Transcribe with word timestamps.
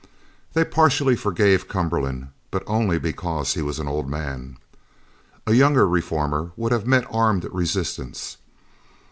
They 0.53 0.65
partially 0.65 1.15
forgave 1.15 1.67
Cumberland, 1.67 2.29
but 2.49 2.63
only 2.65 2.97
because 2.97 3.53
he 3.53 3.61
was 3.61 3.77
an 3.77 3.87
old 3.87 4.09
man. 4.09 4.57
A 5.45 5.53
younger 5.53 5.87
reformer 5.87 6.53
would 6.57 6.71
have 6.71 6.87
met 6.87 7.05
armed 7.11 7.47
resistance. 7.51 8.37